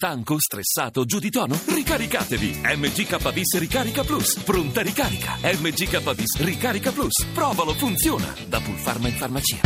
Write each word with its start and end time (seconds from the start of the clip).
Stanco, 0.00 0.36
stressato, 0.38 1.04
giù 1.04 1.18
di 1.18 1.28
tono? 1.28 1.58
Ricaricatevi! 1.66 2.60
MGKBIS 2.62 3.58
Ricarica 3.58 4.04
Plus. 4.04 4.38
Pronta 4.44 4.80
ricarica. 4.80 5.36
MGKBIS 5.42 6.38
Ricarica 6.38 6.92
Plus. 6.92 7.26
Provalo, 7.34 7.74
funziona. 7.74 8.32
Da 8.46 8.60
Pulpharma 8.60 9.08
in 9.08 9.14
farmacia. 9.16 9.58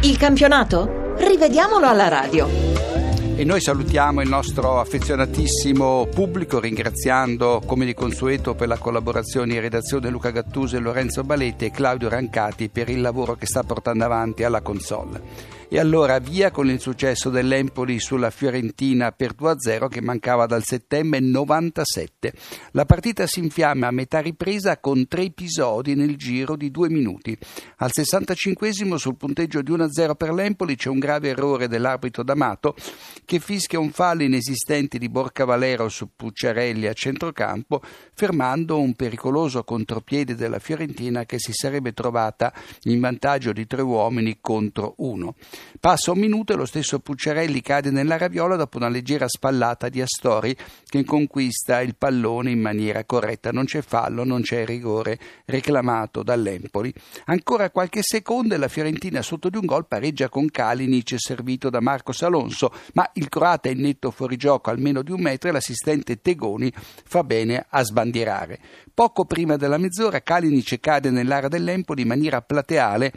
Il 0.00 0.16
campionato? 0.16 1.16
Rivediamolo 1.18 1.86
alla 1.86 2.08
radio. 2.08 2.65
E 3.38 3.44
noi 3.44 3.60
salutiamo 3.60 4.22
il 4.22 4.30
nostro 4.30 4.80
affezionatissimo 4.80 6.06
pubblico 6.06 6.58
ringraziando 6.58 7.60
come 7.66 7.84
di 7.84 7.92
consueto 7.92 8.54
per 8.54 8.66
la 8.66 8.78
collaborazione 8.78 9.52
in 9.52 9.60
redazione 9.60 10.08
Luca 10.08 10.30
Gattuso 10.30 10.76
e 10.76 10.80
Lorenzo 10.80 11.22
Baletti 11.22 11.66
e 11.66 11.70
Claudio 11.70 12.08
Rancati 12.08 12.70
per 12.70 12.88
il 12.88 13.02
lavoro 13.02 13.34
che 13.34 13.44
sta 13.44 13.62
portando 13.62 14.04
avanti 14.04 14.42
alla 14.42 14.62
console. 14.62 15.55
E 15.68 15.80
allora 15.80 16.20
via 16.20 16.52
con 16.52 16.70
il 16.70 16.78
successo 16.78 17.28
dell'Empoli 17.28 17.98
sulla 17.98 18.30
Fiorentina 18.30 19.10
per 19.10 19.34
2-0 19.36 19.88
che 19.88 20.00
mancava 20.00 20.46
dal 20.46 20.62
settembre 20.62 21.18
97. 21.18 22.32
La 22.70 22.84
partita 22.84 23.26
si 23.26 23.40
infiamma 23.40 23.88
a 23.88 23.90
metà 23.90 24.20
ripresa 24.20 24.78
con 24.78 25.08
tre 25.08 25.22
episodi 25.22 25.96
nel 25.96 26.14
giro 26.16 26.54
di 26.54 26.70
due 26.70 26.88
minuti. 26.88 27.36
Al 27.78 27.90
65 27.92 28.72
sul 28.72 29.16
punteggio 29.16 29.60
di 29.60 29.72
1-0 29.72 30.14
per 30.14 30.32
l'Empoli 30.32 30.76
c'è 30.76 30.88
un 30.88 31.00
grave 31.00 31.30
errore 31.30 31.66
dell'arbitro 31.66 32.22
D'Amato 32.22 32.76
che 33.24 33.40
fischia 33.40 33.80
un 33.80 33.90
fallo 33.90 34.22
inesistente 34.22 34.98
di 34.98 35.08
Borca 35.08 35.44
Valero 35.44 35.88
su 35.88 36.10
Pucciarelli 36.14 36.86
a 36.86 36.92
centrocampo, 36.92 37.82
fermando 38.14 38.78
un 38.78 38.94
pericoloso 38.94 39.64
contropiede 39.64 40.36
della 40.36 40.60
Fiorentina 40.60 41.24
che 41.24 41.40
si 41.40 41.52
sarebbe 41.52 41.92
trovata 41.92 42.52
in 42.82 43.00
vantaggio 43.00 43.52
di 43.52 43.66
tre 43.66 43.82
uomini 43.82 44.38
contro 44.40 44.94
uno. 44.98 45.34
Passa 45.78 46.12
un 46.12 46.18
minuto 46.18 46.52
e 46.52 46.56
lo 46.56 46.64
stesso 46.64 46.98
Pucciarelli 46.98 47.60
cade 47.60 47.90
nella 47.90 48.16
raviola 48.16 48.56
dopo 48.56 48.76
una 48.78 48.88
leggera 48.88 49.28
spallata 49.28 49.88
di 49.88 50.00
Astori 50.00 50.56
che 50.84 51.04
conquista 51.04 51.80
il 51.80 51.96
pallone 51.96 52.50
in 52.50 52.60
maniera 52.60 53.04
corretta. 53.04 53.52
Non 53.52 53.66
c'è 53.66 53.82
fallo, 53.82 54.24
non 54.24 54.42
c'è 54.42 54.64
rigore 54.64 55.18
reclamato 55.44 56.22
dall'Empoli. 56.22 56.92
Ancora 57.26 57.70
qualche 57.70 58.00
secondo 58.02 58.54
e 58.54 58.58
la 58.58 58.68
Fiorentina 58.68 59.22
sotto 59.22 59.48
di 59.48 59.56
un 59.56 59.66
gol 59.66 59.86
pareggia 59.86 60.28
con 60.28 60.50
Kalinic 60.50 61.14
servito 61.18 61.70
da 61.70 61.80
Marcos 61.80 62.22
Alonso, 62.22 62.72
ma 62.94 63.08
il 63.14 63.28
croata 63.28 63.68
è 63.68 63.72
in 63.72 63.80
netto 63.80 64.10
fuorigioco 64.10 64.70
almeno 64.70 65.02
di 65.02 65.12
un 65.12 65.20
metro 65.20 65.48
e 65.48 65.52
l'assistente 65.52 66.20
Tegoni 66.20 66.72
fa 66.74 67.22
bene 67.22 67.66
a 67.68 67.82
sbandierare. 67.82 68.58
Poco 68.92 69.24
prima 69.24 69.56
della 69.56 69.78
mezz'ora 69.78 70.22
Kalinic 70.22 70.80
cade 70.80 71.10
nell'area 71.10 71.48
dell'Empoli 71.48 72.02
in 72.02 72.08
maniera 72.08 72.40
plateale 72.42 73.12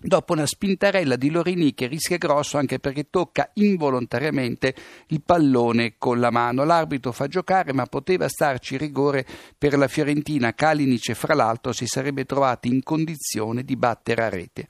dopo 0.00 0.32
una 0.32 0.46
spintarella 0.46 1.16
di 1.16 1.30
Lorini 1.30 1.74
che 1.74 1.86
rischia 1.86 2.16
grosso 2.16 2.56
anche 2.56 2.78
perché 2.78 3.08
tocca 3.10 3.50
involontariamente 3.54 4.74
il 5.08 5.20
pallone 5.22 5.94
con 5.98 6.18
la 6.18 6.30
mano. 6.30 6.64
L'arbitro 6.64 7.12
fa 7.12 7.26
giocare 7.26 7.72
ma 7.72 7.86
poteva 7.86 8.28
starci 8.28 8.76
rigore 8.76 9.26
per 9.56 9.76
la 9.76 9.88
Fiorentina. 9.88 10.54
Kalinic 10.54 11.12
fra 11.12 11.34
l'altro 11.34 11.72
si 11.72 11.86
sarebbe 11.86 12.24
trovato 12.24 12.66
in 12.66 12.82
condizione 12.82 13.62
di 13.62 13.76
battere 13.76 14.24
a 14.24 14.28
rete. 14.28 14.68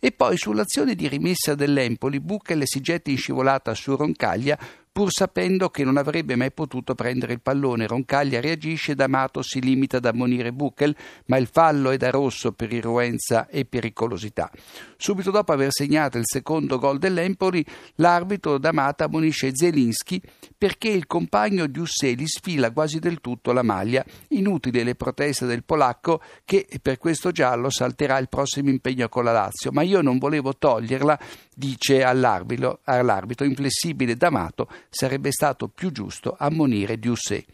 E 0.00 0.12
poi 0.12 0.36
sull'azione 0.36 0.94
di 0.94 1.08
rimessa 1.08 1.56
dell'Empoli, 1.56 2.20
Buchel 2.20 2.62
si 2.64 2.80
getta 2.80 3.10
in 3.10 3.16
scivolata 3.16 3.74
su 3.74 3.96
Roncaglia 3.96 4.56
pur 4.98 5.12
sapendo 5.12 5.70
che 5.70 5.84
non 5.84 5.96
avrebbe 5.96 6.34
mai 6.34 6.50
potuto 6.50 6.96
prendere 6.96 7.32
il 7.32 7.40
pallone. 7.40 7.86
Roncaglia 7.86 8.40
reagisce, 8.40 8.96
D'Amato 8.96 9.42
si 9.42 9.60
limita 9.60 9.98
ad 9.98 10.06
ammonire 10.06 10.52
Buchel, 10.52 10.92
ma 11.26 11.36
il 11.36 11.46
fallo 11.46 11.90
è 11.90 11.96
da 11.96 12.10
rosso 12.10 12.50
per 12.50 12.72
irruenza 12.72 13.46
e 13.46 13.64
pericolosità. 13.64 14.50
Subito 14.96 15.30
dopo 15.30 15.52
aver 15.52 15.68
segnato 15.70 16.18
il 16.18 16.24
secondo 16.26 16.80
gol 16.80 16.98
dell'Empoli, 16.98 17.64
l'arbitro 17.94 18.58
D'Amato 18.58 19.04
ammonisce 19.04 19.54
Zelinski 19.54 20.20
perché 20.58 20.88
il 20.88 21.06
compagno 21.06 21.68
di 21.68 21.78
Usseli 21.78 22.26
sfila 22.26 22.72
quasi 22.72 22.98
del 22.98 23.20
tutto 23.20 23.52
la 23.52 23.62
maglia. 23.62 24.04
Inutili 24.30 24.82
le 24.82 24.96
proteste 24.96 25.46
del 25.46 25.62
polacco 25.62 26.20
che 26.44 26.66
per 26.82 26.98
questo 26.98 27.30
giallo 27.30 27.70
salterà 27.70 28.18
il 28.18 28.28
prossimo 28.28 28.68
impegno 28.68 29.08
con 29.08 29.22
la 29.22 29.30
Lazio, 29.30 29.70
ma 29.70 29.82
io 29.82 30.00
non 30.00 30.18
volevo 30.18 30.56
toglierla, 30.56 31.16
dice 31.54 32.02
all'arbitro, 32.02 32.80
all'arbitro 32.82 33.46
inflessibile 33.46 34.16
D'Amato 34.16 34.68
sarebbe 34.90 35.30
stato 35.32 35.68
più 35.68 35.90
giusto 35.90 36.36
ammonire 36.38 36.98
Diussé. 36.98 37.44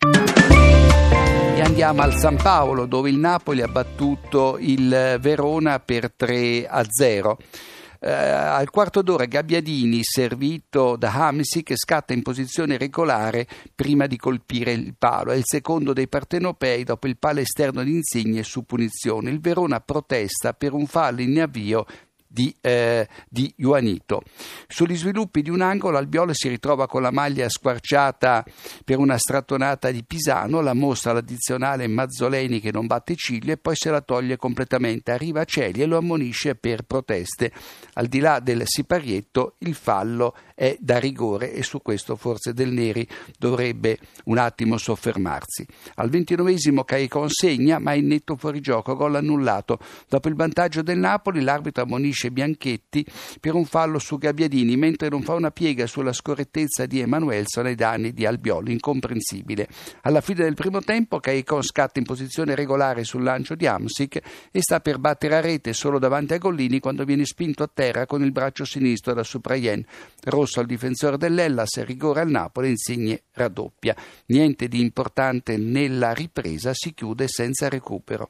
E 0.00 1.60
andiamo 1.60 2.02
al 2.02 2.16
San 2.16 2.36
Paolo 2.36 2.86
dove 2.86 3.10
il 3.10 3.18
Napoli 3.18 3.60
ha 3.60 3.68
battuto 3.68 4.56
il 4.58 5.18
Verona 5.20 5.78
per 5.80 6.12
3 6.12 6.66
a 6.66 6.84
0. 6.88 7.38
Eh, 8.02 8.10
al 8.10 8.70
quarto 8.70 9.02
d'ora 9.02 9.26
Gabbiadini, 9.26 10.00
servito 10.02 10.96
da 10.96 11.12
Hamsi, 11.12 11.62
che 11.62 11.76
scatta 11.76 12.14
in 12.14 12.22
posizione 12.22 12.78
regolare 12.78 13.46
prima 13.74 14.06
di 14.06 14.16
colpire 14.16 14.72
il 14.72 14.94
palo. 14.96 15.32
È 15.32 15.36
il 15.36 15.44
secondo 15.44 15.92
dei 15.92 16.08
partenopei 16.08 16.82
dopo 16.82 17.06
il 17.06 17.18
palo 17.18 17.40
esterno 17.40 17.82
di 17.82 17.92
Insigne 17.92 18.42
su 18.42 18.64
punizione. 18.64 19.28
Il 19.28 19.40
Verona 19.40 19.80
protesta 19.80 20.54
per 20.54 20.72
un 20.72 20.86
fallo 20.86 21.20
in 21.20 21.42
avvio 21.42 21.84
di, 22.32 22.54
eh, 22.60 23.08
di 23.28 23.52
Juanito. 23.56 24.22
Sugli 24.68 24.96
sviluppi 24.96 25.42
di 25.42 25.50
un 25.50 25.62
angolo 25.62 25.98
Albiol 25.98 26.30
si 26.32 26.48
ritrova 26.48 26.86
con 26.86 27.02
la 27.02 27.10
maglia 27.10 27.48
squarciata 27.48 28.44
per 28.84 28.98
una 28.98 29.18
strattonata 29.18 29.90
di 29.90 30.04
Pisano, 30.04 30.60
la 30.60 30.74
mostra 30.74 31.12
l'addizionale 31.12 31.88
Mazzoleni 31.88 32.60
che 32.60 32.70
non 32.70 32.86
batte 32.86 33.16
ciglia 33.16 33.54
e 33.54 33.56
poi 33.56 33.74
se 33.74 33.90
la 33.90 34.00
toglie 34.00 34.36
completamente. 34.36 35.10
Arriva 35.10 35.40
a 35.40 35.44
Celi 35.44 35.82
e 35.82 35.86
lo 35.86 35.96
ammonisce 35.96 36.54
per 36.54 36.82
proteste. 36.82 37.52
Al 37.94 38.06
di 38.06 38.20
là 38.20 38.38
del 38.38 38.62
siparietto 38.64 39.56
il 39.58 39.74
fallo 39.74 40.36
è 40.54 40.76
da 40.78 40.98
rigore 40.98 41.52
e 41.52 41.62
su 41.62 41.82
questo 41.82 42.16
forse 42.16 42.52
Del 42.52 42.70
Neri 42.70 43.06
dovrebbe 43.38 43.98
un 44.24 44.38
attimo 44.38 44.76
soffermarsi. 44.76 45.66
Al 45.96 46.10
ventinovesimo 46.10 46.84
Caicon 46.84 47.28
segna 47.28 47.78
ma 47.78 47.94
in 47.94 48.06
netto 48.06 48.36
fuorigioco, 48.36 48.94
gol 48.94 49.16
annullato. 49.16 49.78
Dopo 50.08 50.28
il 50.28 50.34
vantaggio 50.34 50.82
del 50.82 50.98
Napoli 50.98 51.40
l'arbitro 51.40 51.82
ammonisce 51.82 52.19
punisce 52.20 52.30
Bianchetti 52.30 53.06
per 53.40 53.54
un 53.54 53.64
fallo 53.64 53.98
su 53.98 54.18
Gabbiadini, 54.18 54.76
mentre 54.76 55.08
non 55.08 55.22
fa 55.22 55.34
una 55.34 55.50
piega 55.50 55.86
sulla 55.86 56.12
scorrettezza 56.12 56.84
di 56.84 57.00
Emanuelson 57.00 57.66
ai 57.66 57.74
danni 57.74 58.12
di 58.12 58.26
Albiolo, 58.26 58.70
incomprensibile. 58.70 59.68
Alla 60.02 60.20
fine 60.20 60.44
del 60.44 60.54
primo 60.54 60.82
tempo 60.82 61.18
Caicon 61.18 61.62
scatta 61.62 61.98
in 61.98 62.04
posizione 62.04 62.54
regolare 62.54 63.04
sul 63.04 63.22
lancio 63.22 63.54
di 63.54 63.66
Amsic 63.66 64.20
e 64.50 64.60
sta 64.60 64.80
per 64.80 64.98
battere 64.98 65.36
a 65.36 65.40
rete 65.40 65.72
solo 65.72 65.98
davanti 65.98 66.34
a 66.34 66.38
Gollini 66.38 66.80
quando 66.80 67.04
viene 67.04 67.24
spinto 67.24 67.62
a 67.62 67.70
terra 67.72 68.06
con 68.06 68.22
il 68.22 68.32
braccio 68.32 68.64
sinistro 68.64 69.14
da 69.14 69.22
Supraien. 69.22 69.84
Rosso 70.24 70.60
al 70.60 70.66
difensore 70.66 71.16
dell'Ellas, 71.16 71.82
rigore 71.84 72.20
al 72.20 72.30
Napoli, 72.30 72.68
Insigne 72.70 73.22
raddoppia. 73.32 73.96
Niente 74.26 74.68
di 74.68 74.80
importante 74.80 75.56
nella 75.56 76.12
ripresa, 76.12 76.72
si 76.74 76.92
chiude 76.92 77.26
senza 77.28 77.68
recupero. 77.68 78.28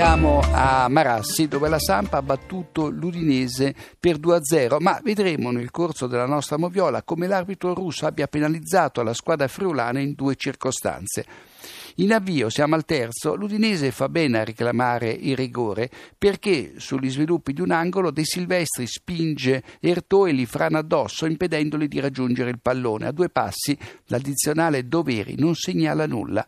Andiamo 0.00 0.40
a 0.54 0.88
Marassi 0.88 1.46
dove 1.46 1.68
la 1.68 1.78
Sampa 1.78 2.16
ha 2.16 2.22
battuto 2.22 2.88
l'Udinese 2.88 3.74
per 4.00 4.16
2-0, 4.16 4.78
ma 4.78 4.98
vedremo 5.04 5.50
nel 5.50 5.70
corso 5.70 6.06
della 6.06 6.24
nostra 6.24 6.56
moviola 6.56 7.02
come 7.02 7.26
l'arbitro 7.26 7.74
russo 7.74 8.06
abbia 8.06 8.26
penalizzato 8.26 9.02
la 9.02 9.12
squadra 9.12 9.46
friulana 9.46 10.00
in 10.00 10.14
due 10.14 10.36
circostanze. 10.36 11.26
In 11.96 12.12
avvio, 12.12 12.48
siamo 12.48 12.76
al 12.76 12.84
terzo, 12.84 13.34
l'Udinese 13.34 13.90
fa 13.90 14.08
bene 14.08 14.38
a 14.38 14.44
reclamare 14.44 15.10
il 15.10 15.36
rigore 15.36 15.90
perché 16.16 16.74
sugli 16.76 17.10
sviluppi 17.10 17.52
di 17.52 17.60
un 17.60 17.72
angolo 17.72 18.10
De 18.10 18.24
Silvestri 18.24 18.86
spinge 18.86 19.62
Ertò 19.80 20.26
e 20.26 20.32
li 20.32 20.46
frana 20.46 20.78
addosso 20.78 21.26
impedendoli 21.26 21.88
di 21.88 22.00
raggiungere 22.00 22.50
il 22.50 22.60
pallone. 22.60 23.06
A 23.06 23.12
due 23.12 23.28
passi 23.28 23.76
l'addizionale 24.06 24.86
Doveri 24.86 25.34
non 25.36 25.54
segnala 25.54 26.06
nulla. 26.06 26.46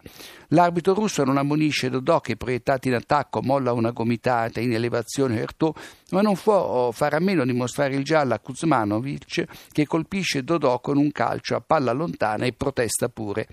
L'arbitro 0.49 0.95
russo 0.95 1.25
non 1.25 1.39
ammonisce 1.39 1.91
Dodò 1.91 2.21
che 2.21 2.37
proiettato 2.37 2.89
in 2.89 2.95
attacco 2.95 3.43
molla 3.43 3.73
una 3.73 3.91
gomitata 3.91 4.61
in 4.61 4.73
elevazione 4.73 5.41
Ertò, 5.41 5.75
ma 6.11 6.21
non 6.21 6.37
può 6.37 6.91
fare 6.93 7.17
a 7.17 7.21
meno 7.21 7.45
di 7.45 7.53
mostrare 7.53 7.95
il 7.95 8.05
giallo 8.05 8.35
a 8.35 8.39
Kuzmanovic 8.39 9.45
che 9.73 9.87
colpisce 9.87 10.45
Dodò 10.45 10.81
con 10.81 10.99
un 10.99 11.11
calcio 11.11 11.57
a 11.57 11.61
palla 11.61 11.93
lontana 11.93 12.45
e 12.45 12.53
protesta 12.53 13.09
pure. 13.09 13.49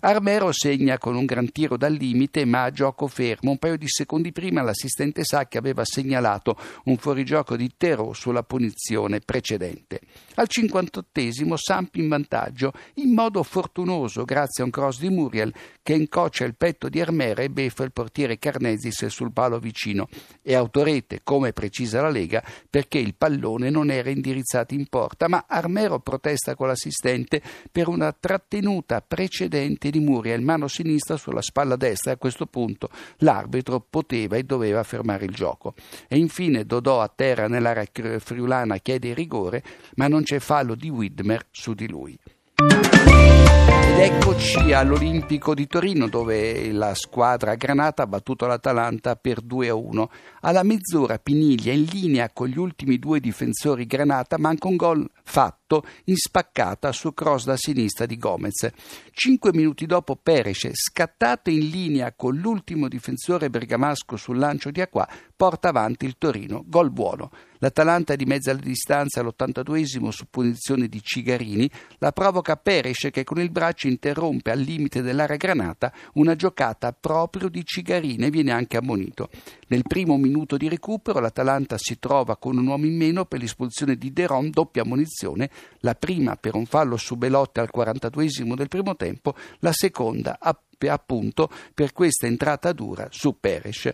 Armero 0.00 0.52
segna 0.52 0.98
con 0.98 1.14
un 1.14 1.24
gran 1.24 1.50
tiro 1.52 1.76
dal 1.76 1.92
limite, 1.92 2.44
ma 2.44 2.64
a 2.64 2.70
gioco 2.70 3.06
fermo. 3.06 3.50
Un 3.50 3.58
paio 3.58 3.76
di 3.76 3.88
secondi 3.88 4.32
prima 4.32 4.62
l'assistente 4.62 5.24
Sacchi 5.24 5.56
aveva 5.56 5.84
segnalato 5.84 6.56
un 6.84 6.96
fuorigioco 6.96 7.56
di 7.56 7.70
Terò 7.76 8.12
sulla 8.12 8.42
punizione 8.42 9.20
precedente. 9.20 10.00
Al 10.34 10.48
58esimo 10.50 11.54
Samp 11.54 11.94
in 11.96 12.08
vantaggio, 12.08 12.72
in 12.94 13.12
modo 13.12 13.42
fortunoso 13.42 14.24
grazie 14.24 14.62
a 14.62 14.66
un 14.66 14.72
cross 14.72 14.98
di 14.98 15.08
Muriel 15.08 15.54
che 15.82 15.94
incoccia 15.94 16.44
il 16.44 16.56
petto 16.56 16.88
di 16.88 17.00
Armero 17.00 17.42
e 17.42 17.50
beffa 17.50 17.84
il 17.84 17.92
portiere 17.92 18.38
Carnesis 18.38 19.06
sul 19.06 19.32
palo 19.32 19.58
vicino. 19.58 20.08
E 20.42 20.54
autorete, 20.54 21.20
come 21.22 21.52
precisa 21.52 22.02
la 22.02 22.10
Lega, 22.10 22.42
perché 22.68 22.98
il 22.98 23.14
pallone 23.14 23.70
non 23.70 23.90
era 23.90 24.10
indirizzato 24.10 24.74
in 24.74 24.86
porta, 24.86 25.28
ma 25.28 25.44
Armero 25.46 26.00
protesta 26.00 26.54
con 26.54 26.66
l'assistente 26.66 27.40
per 27.70 27.88
una 27.88 28.12
trattenuta 28.12 29.00
precedente 29.00 29.83
mente 29.84 29.90
di 29.90 30.00
Muria 30.00 30.34
il 30.34 30.42
mano 30.42 30.68
sinistra 30.68 31.16
sulla 31.16 31.42
spalla 31.42 31.76
destra 31.76 32.12
e 32.12 32.14
a 32.14 32.18
questo 32.18 32.46
punto 32.46 32.88
l'arbitro 33.18 33.80
poteva 33.80 34.36
e 34.36 34.44
doveva 34.44 34.82
fermare 34.82 35.26
il 35.26 35.34
gioco. 35.34 35.74
E 36.08 36.16
infine 36.16 36.64
Dodò 36.64 37.00
a 37.00 37.12
terra 37.14 37.48
nell'area 37.48 37.84
friulana 38.18 38.78
chiede 38.78 39.08
il 39.08 39.14
rigore, 39.14 39.62
ma 39.96 40.08
non 40.08 40.22
c'è 40.22 40.38
fallo 40.38 40.74
di 40.74 40.88
Widmer 40.88 41.46
su 41.50 41.74
di 41.74 41.88
lui. 41.88 42.18
Ed 42.56 43.98
eccoci 43.98 44.72
all'Olimpico 44.72 45.54
di 45.54 45.66
Torino 45.66 46.08
dove 46.08 46.72
la 46.72 46.94
squadra 46.94 47.54
Granata 47.54 48.02
ha 48.02 48.06
battuto 48.06 48.46
l'Atalanta 48.46 49.16
per 49.16 49.40
2 49.40 49.68
a 49.68 49.74
1. 49.74 50.10
Alla 50.40 50.62
mezz'ora 50.62 51.18
Piniglia 51.18 51.72
in 51.72 51.84
linea 51.84 52.30
con 52.32 52.48
gli 52.48 52.58
ultimi 52.58 52.98
due 52.98 53.20
difensori 53.20 53.86
Granata 53.86 54.38
manca 54.38 54.68
un 54.68 54.76
gol 54.76 55.08
fatto 55.22 55.63
in 56.04 56.16
spaccata 56.16 56.92
su 56.92 57.14
cross 57.14 57.44
da 57.44 57.56
sinistra 57.56 58.06
di 58.06 58.18
Gomez. 58.18 58.70
Cinque 59.12 59.52
minuti 59.52 59.86
dopo 59.86 60.16
Peresce, 60.16 60.72
scattato 60.74 61.50
in 61.50 61.68
linea 61.68 62.12
con 62.12 62.36
l'ultimo 62.36 62.88
difensore 62.88 63.48
bergamasco 63.48 64.16
sul 64.16 64.38
lancio 64.38 64.70
di 64.70 64.80
Acqua, 64.80 65.08
porta 65.34 65.68
avanti 65.68 66.04
il 66.04 66.16
Torino. 66.18 66.64
Gol 66.66 66.90
buono. 66.90 67.30
L'Atalanta 67.58 68.14
di 68.14 68.26
mezza 68.26 68.52
distanza 68.52 69.20
all'82esimo 69.20 70.10
su 70.10 70.26
punizione 70.28 70.86
di 70.86 71.00
Cigarini 71.02 71.70
la 71.98 72.12
provoca 72.12 72.56
Peresce 72.56 73.10
che 73.10 73.24
con 73.24 73.40
il 73.40 73.50
braccio 73.50 73.86
interrompe 73.86 74.50
al 74.50 74.58
limite 74.58 75.00
dell'area 75.00 75.36
granata 75.36 75.90
una 76.14 76.36
giocata 76.36 76.92
proprio 76.92 77.48
di 77.48 77.64
Cigarini 77.64 78.26
e 78.26 78.30
viene 78.30 78.50
anche 78.50 78.76
ammonito. 78.76 79.30
Nel 79.68 79.82
primo 79.82 80.18
minuto 80.18 80.58
di 80.58 80.68
recupero 80.68 81.20
l'Atalanta 81.20 81.76
si 81.78 81.98
trova 81.98 82.36
con 82.36 82.58
un 82.58 82.66
uomo 82.66 82.84
in 82.84 82.96
meno 82.96 83.24
per 83.24 83.40
l'espulsione 83.40 83.96
di 83.96 84.12
Deron, 84.12 84.50
doppia 84.50 84.82
ammonizione, 84.82 85.48
la 85.80 85.94
prima 85.94 86.36
per 86.36 86.54
un 86.54 86.66
fallo 86.66 86.96
su 86.96 87.16
Belotti 87.16 87.60
al 87.60 87.70
42esimo 87.74 88.54
del 88.54 88.68
primo 88.68 88.96
tempo, 88.96 89.34
la 89.60 89.72
seconda 89.72 90.38
appunto 90.86 91.50
per 91.72 91.92
questa 91.92 92.26
entrata 92.26 92.72
dura 92.72 93.08
su 93.10 93.38
Peres. 93.40 93.92